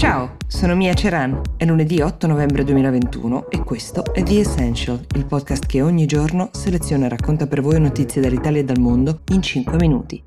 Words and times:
Ciao, 0.00 0.36
sono 0.46 0.74
Mia 0.74 0.94
Ceran, 0.94 1.42
è 1.58 1.66
lunedì 1.66 2.00
8 2.00 2.26
novembre 2.26 2.64
2021 2.64 3.50
e 3.50 3.62
questo 3.62 4.14
è 4.14 4.22
The 4.22 4.40
Essential, 4.40 5.04
il 5.14 5.26
podcast 5.26 5.66
che 5.66 5.82
ogni 5.82 6.06
giorno 6.06 6.48
seleziona 6.54 7.04
e 7.04 7.10
racconta 7.10 7.46
per 7.46 7.60
voi 7.60 7.78
notizie 7.78 8.22
dall'Italia 8.22 8.60
e 8.60 8.64
dal 8.64 8.78
mondo 8.78 9.20
in 9.32 9.42
5 9.42 9.76
minuti. 9.76 10.24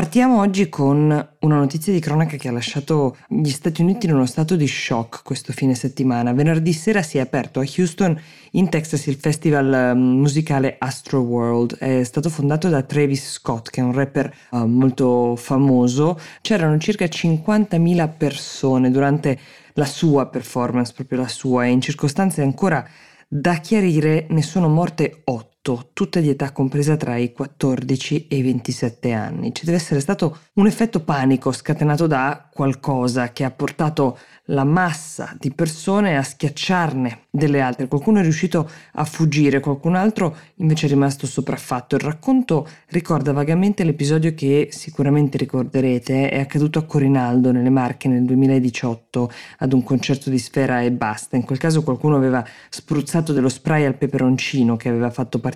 Partiamo 0.00 0.40
oggi 0.40 0.70
con 0.70 1.28
una 1.40 1.56
notizia 1.56 1.92
di 1.92 2.00
cronaca 2.00 2.38
che 2.38 2.48
ha 2.48 2.52
lasciato 2.52 3.18
gli 3.28 3.50
Stati 3.50 3.82
Uniti 3.82 4.06
in 4.06 4.14
uno 4.14 4.24
stato 4.24 4.56
di 4.56 4.66
shock 4.66 5.22
questo 5.22 5.52
fine 5.52 5.74
settimana. 5.74 6.32
Venerdì 6.32 6.72
sera 6.72 7.02
si 7.02 7.18
è 7.18 7.20
aperto 7.20 7.60
a 7.60 7.66
Houston, 7.76 8.18
in 8.52 8.70
Texas, 8.70 9.04
il 9.08 9.16
festival 9.16 9.92
mm, 9.94 10.18
musicale 10.18 10.76
Astro 10.78 11.18
World. 11.20 11.76
È 11.76 12.02
stato 12.02 12.30
fondato 12.30 12.70
da 12.70 12.80
Travis 12.80 13.30
Scott, 13.30 13.68
che 13.68 13.82
è 13.82 13.84
un 13.84 13.92
rapper 13.92 14.34
uh, 14.52 14.64
molto 14.64 15.36
famoso. 15.36 16.18
C'erano 16.40 16.78
circa 16.78 17.04
50.000 17.04 18.10
persone 18.16 18.90
durante 18.90 19.38
la 19.74 19.84
sua 19.84 20.28
performance, 20.28 20.94
proprio 20.94 21.18
la 21.18 21.28
sua, 21.28 21.66
e 21.66 21.72
in 21.72 21.82
circostanze 21.82 22.40
ancora 22.40 22.88
da 23.28 23.56
chiarire 23.56 24.24
ne 24.30 24.40
sono 24.40 24.66
morte 24.68 25.20
8 25.24 25.59
tutte 25.62 26.22
di 26.22 26.30
età 26.30 26.52
compresa 26.52 26.96
tra 26.96 27.16
i 27.16 27.32
14 27.32 28.28
e 28.28 28.36
i 28.36 28.42
27 28.42 29.12
anni. 29.12 29.52
Ci 29.54 29.66
deve 29.66 29.76
essere 29.76 30.00
stato 30.00 30.38
un 30.54 30.66
effetto 30.66 31.00
panico 31.00 31.52
scatenato 31.52 32.06
da 32.06 32.48
qualcosa 32.50 33.30
che 33.32 33.44
ha 33.44 33.50
portato 33.50 34.18
la 34.46 34.64
massa 34.64 35.36
di 35.38 35.52
persone 35.52 36.16
a 36.16 36.22
schiacciarne 36.22 37.26
delle 37.30 37.60
altre. 37.60 37.88
Qualcuno 37.88 38.18
è 38.18 38.22
riuscito 38.22 38.68
a 38.94 39.04
fuggire, 39.04 39.60
qualcun 39.60 39.94
altro 39.94 40.34
invece 40.56 40.86
è 40.86 40.88
rimasto 40.88 41.26
sopraffatto. 41.26 41.94
Il 41.94 42.00
racconto 42.00 42.66
ricorda 42.86 43.32
vagamente 43.32 43.84
l'episodio 43.84 44.34
che 44.34 44.68
sicuramente 44.72 45.36
ricorderete, 45.36 46.30
è 46.30 46.40
accaduto 46.40 46.78
a 46.78 46.84
Corinaldo 46.84 47.52
nelle 47.52 47.70
Marche 47.70 48.08
nel 48.08 48.24
2018 48.24 49.30
ad 49.58 49.72
un 49.72 49.82
concerto 49.84 50.30
di 50.30 50.38
Sfera 50.38 50.80
e 50.80 50.90
basta. 50.90 51.36
In 51.36 51.44
quel 51.44 51.58
caso 51.58 51.82
qualcuno 51.82 52.16
aveva 52.16 52.44
spruzzato 52.70 53.32
dello 53.32 53.48
spray 53.48 53.84
al 53.84 53.96
peperoncino 53.96 54.76
che 54.76 54.88
aveva 54.88 55.10
fatto 55.10 55.38
partire 55.38 55.49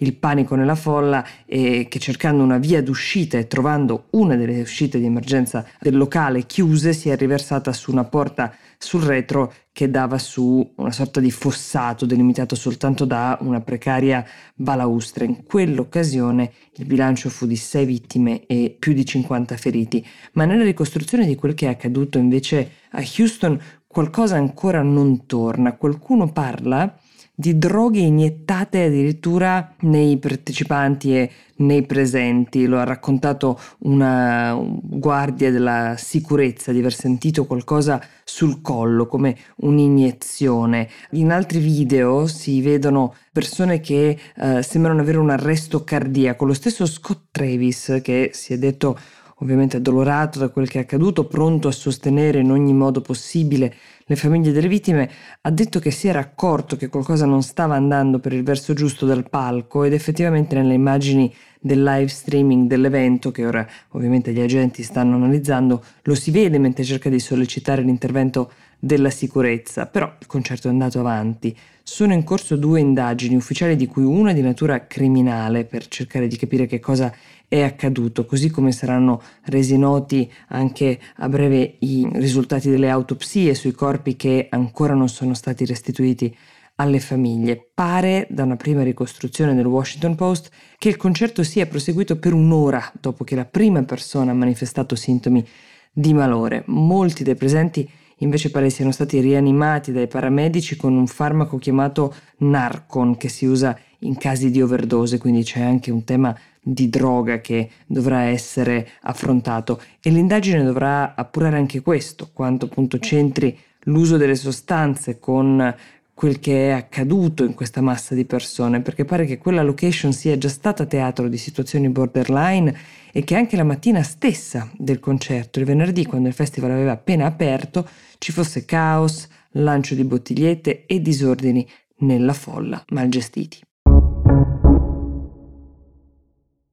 il 0.00 0.14
panico 0.14 0.54
nella 0.54 0.74
folla 0.74 1.24
e 1.46 1.86
che 1.88 1.98
cercando 1.98 2.42
una 2.42 2.58
via 2.58 2.82
d'uscita 2.82 3.38
e 3.38 3.46
trovando 3.46 4.06
una 4.10 4.36
delle 4.36 4.60
uscite 4.60 4.98
di 4.98 5.06
emergenza 5.06 5.66
del 5.80 5.96
locale 5.96 6.46
chiuse 6.46 6.92
si 6.92 7.08
è 7.08 7.16
riversata 7.16 7.72
su 7.72 7.90
una 7.90 8.04
porta 8.04 8.54
sul 8.78 9.02
retro 9.02 9.52
che 9.72 9.90
dava 9.90 10.18
su 10.18 10.72
una 10.76 10.90
sorta 10.90 11.20
di 11.20 11.30
fossato 11.30 12.06
delimitato 12.06 12.54
soltanto 12.54 13.04
da 13.04 13.36
una 13.42 13.60
precaria 13.60 14.24
balaustra. 14.54 15.24
In 15.24 15.44
quell'occasione 15.44 16.50
il 16.76 16.86
bilancio 16.86 17.28
fu 17.28 17.46
di 17.46 17.56
6 17.56 17.84
vittime 17.84 18.46
e 18.46 18.74
più 18.78 18.94
di 18.94 19.04
50 19.04 19.56
feriti, 19.58 20.04
ma 20.32 20.46
nella 20.46 20.64
ricostruzione 20.64 21.26
di 21.26 21.34
quel 21.34 21.54
che 21.54 21.66
è 21.66 21.70
accaduto 21.70 22.18
invece 22.18 22.70
a 22.92 23.04
Houston 23.18 23.60
qualcosa 23.86 24.36
ancora 24.36 24.82
non 24.82 25.26
torna. 25.26 25.76
Qualcuno 25.76 26.32
parla 26.32 26.98
di 27.40 27.56
droghe 27.56 28.00
iniettate 28.00 28.84
addirittura 28.84 29.74
nei 29.80 30.18
partecipanti 30.18 31.16
e 31.16 31.30
nei 31.56 31.86
presenti. 31.86 32.66
Lo 32.66 32.78
ha 32.78 32.84
raccontato 32.84 33.58
una 33.78 34.54
guardia 34.60 35.50
della 35.50 35.94
sicurezza 35.96 36.70
di 36.70 36.80
aver 36.80 36.92
sentito 36.92 37.46
qualcosa 37.46 37.98
sul 38.24 38.60
collo 38.60 39.06
come 39.06 39.36
un'iniezione. 39.56 40.86
In 41.12 41.32
altri 41.32 41.60
video 41.60 42.26
si 42.26 42.60
vedono 42.60 43.14
persone 43.32 43.80
che 43.80 44.18
eh, 44.36 44.62
sembrano 44.62 45.00
avere 45.00 45.16
un 45.16 45.30
arresto 45.30 45.82
cardiaco. 45.82 46.44
Lo 46.44 46.52
stesso 46.52 46.84
Scott 46.84 47.28
Travis 47.30 48.00
che 48.02 48.32
si 48.34 48.52
è 48.52 48.58
detto 48.58 48.98
ovviamente 49.40 49.76
addolorato 49.76 50.38
da 50.38 50.48
quel 50.48 50.68
che 50.68 50.78
è 50.78 50.82
accaduto, 50.82 51.26
pronto 51.26 51.68
a 51.68 51.72
sostenere 51.72 52.40
in 52.40 52.50
ogni 52.50 52.72
modo 52.72 53.00
possibile 53.00 53.74
le 54.04 54.16
famiglie 54.16 54.52
delle 54.52 54.68
vittime, 54.68 55.10
ha 55.40 55.50
detto 55.50 55.78
che 55.78 55.90
si 55.90 56.08
era 56.08 56.18
accorto 56.18 56.76
che 56.76 56.88
qualcosa 56.88 57.26
non 57.26 57.42
stava 57.42 57.76
andando 57.76 58.18
per 58.18 58.32
il 58.32 58.42
verso 58.42 58.74
giusto 58.74 59.06
dal 59.06 59.28
palco 59.28 59.84
ed 59.84 59.92
effettivamente 59.92 60.56
nelle 60.56 60.74
immagini 60.74 61.32
del 61.60 61.82
live 61.82 62.08
streaming 62.08 62.66
dell'evento, 62.66 63.30
che 63.30 63.46
ora 63.46 63.66
ovviamente 63.90 64.32
gli 64.32 64.40
agenti 64.40 64.82
stanno 64.82 65.16
analizzando, 65.16 65.84
lo 66.02 66.14
si 66.14 66.30
vede 66.30 66.58
mentre 66.58 66.84
cerca 66.84 67.08
di 67.08 67.20
sollecitare 67.20 67.82
l'intervento 67.82 68.50
della 68.80 69.10
sicurezza, 69.10 69.86
però 69.86 70.10
il 70.18 70.26
concerto 70.26 70.66
è 70.66 70.70
andato 70.70 70.98
avanti. 70.98 71.56
Sono 71.82 72.14
in 72.14 72.24
corso 72.24 72.56
due 72.56 72.80
indagini 72.80 73.36
ufficiali 73.36 73.76
di 73.76 73.86
cui 73.86 74.04
una 74.04 74.32
di 74.32 74.40
natura 74.40 74.86
criminale 74.86 75.64
per 75.64 75.86
cercare 75.86 76.26
di 76.26 76.36
capire 76.36 76.66
che 76.66 76.80
cosa 76.80 77.14
è 77.46 77.62
accaduto, 77.62 78.24
così 78.24 78.48
come 78.48 78.72
saranno 78.72 79.20
resi 79.46 79.76
noti 79.76 80.30
anche 80.48 80.98
a 81.16 81.28
breve 81.28 81.76
i 81.80 82.08
risultati 82.12 82.70
delle 82.70 82.88
autopsie 82.88 83.54
sui 83.54 83.72
corpi 83.72 84.16
che 84.16 84.46
ancora 84.48 84.94
non 84.94 85.08
sono 85.08 85.34
stati 85.34 85.66
restituiti 85.66 86.34
alle 86.76 87.00
famiglie. 87.00 87.70
Pare, 87.74 88.26
da 88.30 88.44
una 88.44 88.56
prima 88.56 88.82
ricostruzione 88.82 89.54
del 89.54 89.66
Washington 89.66 90.14
Post, 90.14 90.50
che 90.78 90.88
il 90.88 90.96
concerto 90.96 91.42
sia 91.42 91.66
proseguito 91.66 92.18
per 92.18 92.32
un'ora 92.32 92.90
dopo 92.98 93.24
che 93.24 93.34
la 93.34 93.44
prima 93.44 93.82
persona 93.82 94.30
ha 94.30 94.34
manifestato 94.34 94.94
sintomi 94.94 95.46
di 95.92 96.14
malore. 96.14 96.62
Molti 96.66 97.24
dei 97.24 97.34
presenti 97.34 97.86
invece 98.20 98.50
pare 98.50 98.70
siano 98.70 98.92
stati 98.92 99.20
rianimati 99.20 99.92
dai 99.92 100.06
paramedici 100.06 100.76
con 100.76 100.96
un 100.96 101.06
farmaco 101.06 101.58
chiamato 101.58 102.14
Narcon 102.38 103.16
che 103.16 103.28
si 103.28 103.46
usa 103.46 103.78
in 104.00 104.16
casi 104.16 104.50
di 104.50 104.62
overdose, 104.62 105.18
quindi 105.18 105.42
c'è 105.42 105.60
anche 105.60 105.90
un 105.90 106.04
tema 106.04 106.36
di 106.62 106.88
droga 106.88 107.40
che 107.40 107.70
dovrà 107.86 108.22
essere 108.22 108.88
affrontato. 109.02 109.80
E 110.00 110.10
l'indagine 110.10 110.62
dovrà 110.62 111.14
appurare 111.14 111.56
anche 111.56 111.80
questo, 111.80 112.30
quanto 112.32 112.66
appunto 112.66 112.98
c'entri 112.98 113.58
l'uso 113.84 114.16
delle 114.16 114.34
sostanze 114.36 115.18
con 115.18 115.74
quel 116.20 116.38
che 116.38 116.68
è 116.68 116.72
accaduto 116.72 117.44
in 117.44 117.54
questa 117.54 117.80
massa 117.80 118.14
di 118.14 118.26
persone, 118.26 118.82
perché 118.82 119.06
pare 119.06 119.24
che 119.24 119.38
quella 119.38 119.62
location 119.62 120.12
sia 120.12 120.36
già 120.36 120.50
stata 120.50 120.84
teatro 120.84 121.28
di 121.28 121.38
situazioni 121.38 121.88
borderline 121.88 122.76
e 123.10 123.24
che 123.24 123.36
anche 123.36 123.56
la 123.56 123.64
mattina 123.64 124.02
stessa 124.02 124.70
del 124.76 125.00
concerto, 125.00 125.60
il 125.60 125.64
venerdì, 125.64 126.04
quando 126.04 126.28
il 126.28 126.34
festival 126.34 126.72
aveva 126.72 126.92
appena 126.92 127.24
aperto, 127.24 127.88
ci 128.18 128.32
fosse 128.32 128.66
caos, 128.66 129.28
lancio 129.52 129.94
di 129.94 130.04
bottigliette 130.04 130.84
e 130.84 131.00
disordini 131.00 131.66
nella 132.00 132.34
folla 132.34 132.84
mal 132.88 133.08
gestiti. 133.08 133.58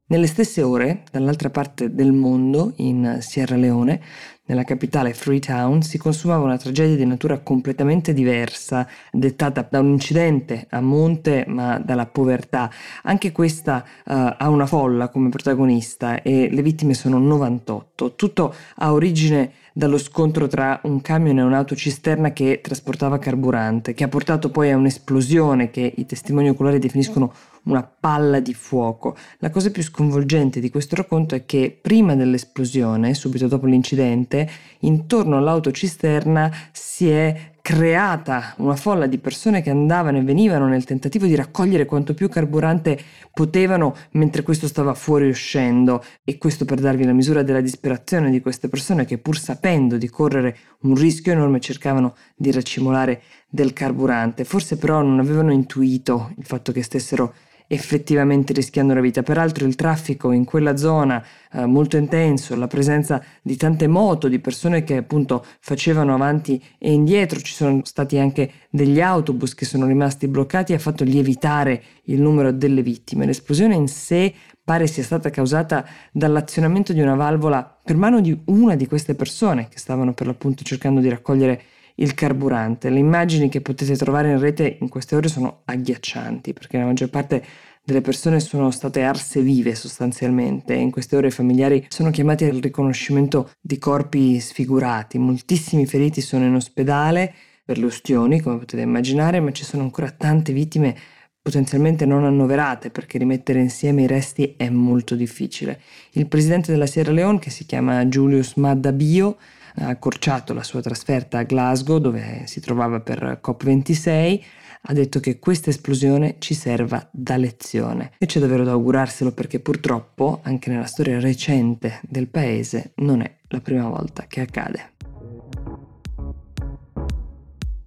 Nelle 0.10 0.28
stesse 0.28 0.62
ore, 0.62 1.04
dall'altra 1.12 1.50
parte 1.50 1.94
del 1.94 2.14
mondo, 2.14 2.72
in 2.78 3.18
Sierra 3.20 3.58
Leone, 3.58 4.00
nella 4.46 4.64
capitale 4.64 5.14
Freetown, 5.14 5.82
si 5.82 5.98
consumava 5.98 6.46
una 6.46 6.58
tragedia 6.58 6.96
di 6.96 7.06
natura 7.06 7.40
completamente 7.40 8.14
diversa, 8.14 8.88
dettata 9.12 9.68
da 9.70 9.82
un 9.82 9.88
incidente 9.88 10.66
a 10.70 10.80
monte 10.80 11.44
ma 11.50 11.78
dalla 11.80 12.06
povertà. 12.06 12.72
Anche 13.04 13.34
questa 13.34 13.84
uh, 13.86 14.12
ha 14.38 14.48
una 14.48 14.66
folla 14.66 15.10
come 15.10 15.28
protagonista 15.28 16.22
e 16.22 16.48
le 16.50 16.62
vittime 16.62 16.94
sono 16.94 17.20
98. 17.20 18.14
Tutto 18.16 18.56
ha 18.76 18.94
origine 18.94 19.52
dallo 19.74 19.98
scontro 19.98 20.48
tra 20.48 20.80
un 20.84 21.02
camion 21.02 21.40
e 21.40 21.44
un'autocisterna 21.44 22.32
che 22.32 22.62
trasportava 22.64 23.20
carburante, 23.20 23.94
che 23.94 24.06
ha 24.06 24.08
portato 24.08 24.52
poi 24.52 24.72
a 24.72 24.78
un'esplosione 24.78 25.70
che 25.70 25.94
i 25.98 26.06
testimoni 26.06 26.48
oculari 26.48 26.80
definiscono 26.80 27.34
una 27.68 27.84
palla 27.84 28.40
di 28.40 28.54
fuoco. 28.54 29.16
La 29.40 29.50
cosa 29.50 29.70
più 29.72 29.84
sconvolgente 29.84 30.60
di 30.60 30.70
questo 30.70 30.96
racconto 30.96 31.36
è 31.36 31.46
che 31.46 31.78
prima 31.80 32.16
dell'esplosione, 32.16 33.14
subito 33.14 33.48
dopo 33.48 33.66
l'incidente, 33.66 34.50
intorno 34.80 35.38
all'autocisterna 35.38 36.52
si 36.72 37.10
è 37.10 37.52
creata 37.68 38.54
una 38.60 38.78
folla 38.78 39.08
di 39.08 39.18
persone 39.18 39.62
che 39.62 39.70
andavano 39.70 40.18
e 40.18 40.24
venivano 40.24 40.70
nel 40.70 40.86
tentativo 40.86 41.26
di 41.26 41.36
raccogliere 41.36 41.84
quanto 41.84 42.14
più 42.14 42.30
carburante 42.30 42.98
potevano 43.34 43.94
mentre 44.12 44.42
questo 44.42 44.70
stava 44.70 44.94
fuori 44.94 45.28
uscendo 45.28 46.02
e 46.24 46.38
questo 46.38 46.64
per 46.64 46.80
darvi 46.80 47.04
la 47.04 47.12
misura 47.12 47.44
della 47.44 47.60
disperazione 47.60 48.32
di 48.32 48.40
queste 48.40 48.70
persone 48.70 49.04
che 49.04 49.18
pur 49.18 49.38
sapendo 49.38 49.98
di 49.98 50.08
correre 50.08 50.56
un 50.84 50.96
rischio 50.96 51.34
enorme 51.34 51.60
cercavano 51.60 52.16
di 52.38 52.54
raccimolare 52.54 53.22
del 53.50 53.74
carburante. 53.74 54.46
Forse 54.46 54.78
però 54.78 55.02
non 55.02 55.20
avevano 55.20 55.52
intuito 55.52 56.32
il 56.38 56.46
fatto 56.46 56.72
che 56.72 56.84
stessero 56.84 57.34
effettivamente 57.68 58.54
rischiando 58.54 58.94
la 58.94 59.02
vita. 59.02 59.24
Peraltro 59.24 59.66
il 59.66 59.76
traffico 59.76 60.32
in 60.32 60.46
quella 60.46 60.78
zona 60.78 61.24
eh, 61.52 61.66
molto 61.66 61.98
intenso, 61.98 62.56
la 62.56 62.68
presenza 62.68 63.24
di 63.42 63.56
tante 63.56 63.88
moto, 63.88 64.28
di 64.28 64.40
persone 64.40 64.84
che 64.84 64.98
appunto 64.98 65.46
facevano 65.60 66.14
avanti 66.14 66.62
e 66.78 66.92
indietro, 66.92 67.40
ci 67.40 67.54
sono 67.54 67.82
stati 67.84 68.18
anche 68.18 68.52
degli 68.70 69.02
autobus 69.02 69.54
che 69.54 69.66
sono 69.66 69.86
rimasti 69.86 70.28
bloccati, 70.28 70.74
ha 70.74 70.80
fatto 70.80 71.04
lievitare 71.04 71.84
il 72.04 72.22
numero 72.22 72.52
delle 72.52 72.82
vittime. 72.82 73.26
L'esplosione 73.26 73.76
in 73.76 73.88
sé 73.88 74.34
pare 74.64 74.88
sia 74.88 75.04
stata 75.04 75.30
causata 75.30 75.86
dall'azionamento 76.12 76.92
di 76.92 77.00
una 77.00 77.16
valvola 77.16 77.78
per 77.84 77.96
mano 77.96 78.20
di 78.20 78.38
una 78.46 78.76
di 78.76 78.86
queste 78.86 79.16
persone 79.16 79.70
che 79.70 79.78
stavano 79.78 80.14
per 80.14 80.28
l'appunto 80.28 80.64
cercando 80.64 81.00
di 81.00 81.08
raccogliere 81.08 81.62
il 82.00 82.14
carburante. 82.14 82.90
Le 82.90 83.00
immagini 83.00 83.50
che 83.50 83.62
potete 83.62 83.96
trovare 83.96 84.32
in 84.32 84.40
rete 84.40 84.78
in 84.82 84.90
queste 84.90 85.16
ore 85.16 85.28
sono 85.28 85.62
agghiaccianti 85.66 86.54
perché 86.54 86.78
la 86.78 86.86
maggior 86.86 87.10
parte 87.10 87.44
delle 87.84 88.02
persone 88.02 88.40
sono 88.42 88.70
state 88.72 89.02
arse 89.04 89.42
vive 89.42 89.74
sostanzialmente 89.74 90.74
in 90.74 90.92
queste 90.92 91.16
ore 91.16 91.28
i 91.28 91.32
familiari 91.32 91.86
sono 91.88 92.12
chiamati 92.12 92.44
al 92.44 92.58
riconoscimento 92.58 93.52
di 93.62 93.78
corpi 93.78 94.40
sfigurati. 94.40 95.18
Moltissimi 95.18 95.86
feriti 95.86 96.20
sono 96.22 96.46
in 96.46 96.56
ospedale 96.56 97.34
per 97.64 97.78
le 97.78 97.86
ustioni, 97.86 98.42
come 98.42 98.58
potete 98.58 98.82
immaginare, 98.82 99.40
ma 99.40 99.52
ci 99.52 99.64
sono 99.64 99.84
ancora 99.84 100.10
tante 100.12 100.54
vittime 100.54 100.96
potenzialmente 101.42 102.06
non 102.06 102.26
annoverate 102.26 102.90
perché 102.90 103.18
rimettere 103.18 103.62
insieme 103.62 104.02
i 104.02 104.08
resti 104.08 104.56
è 104.58 104.70
molto 104.70 105.16
difficile. 105.16 105.80
Il 106.12 106.28
presidente 106.28 106.74
della 106.74 106.86
Sierra 106.86 107.14
Leone, 107.14 107.40
che 107.40 107.52
si 107.52 107.66
chiama 107.66 108.04
Julius 108.06 108.56
Maddabio, 108.56 109.38
accorciato 109.80 110.54
la 110.54 110.64
sua 110.64 110.82
trasferta 110.82 111.40
a 111.40 111.44
Glasgow, 111.44 112.00
dove 112.00 112.44
si 112.46 112.60
trovava 112.60 113.00
per 113.00 113.40
COP26, 113.44 114.42
ha 114.90 114.94
detto 114.94 115.20
che 115.20 115.40
questa 115.40 115.70
esplosione 115.70 116.36
ci 116.40 116.54
serva 116.54 117.08
da 117.12 117.36
lezione 117.36 118.12
e 118.18 118.26
c'è 118.26 118.40
davvero 118.40 118.64
da 118.64 118.72
augurarselo 118.72 119.32
perché 119.32 119.60
purtroppo 119.60 120.40
anche 120.44 120.70
nella 120.70 120.86
storia 120.86 121.20
recente 121.20 122.00
del 122.08 122.28
paese 122.28 122.92
non 122.96 123.22
è 123.22 123.36
la 123.48 123.60
prima 123.60 123.88
volta 123.88 124.26
che 124.28 124.42
accade. 124.42 124.92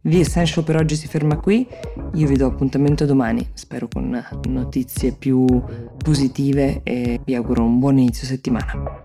The 0.02 0.18
Essential 0.18 0.64
per 0.64 0.76
oggi 0.76 0.96
si 0.96 1.06
ferma 1.08 1.36
qui, 1.36 1.66
io 2.14 2.26
vi 2.26 2.36
do 2.36 2.46
appuntamento 2.46 3.04
domani, 3.04 3.50
spero 3.52 3.86
con 3.86 4.24
notizie 4.48 5.12
più 5.12 5.44
positive 5.98 6.80
e 6.82 7.20
vi 7.22 7.34
auguro 7.34 7.64
un 7.64 7.78
buon 7.78 7.98
inizio 7.98 8.26
settimana. 8.26 8.99